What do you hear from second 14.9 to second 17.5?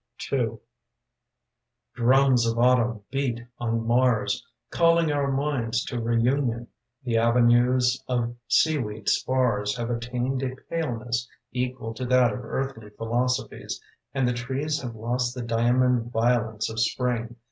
lost The diamond violence of Spring.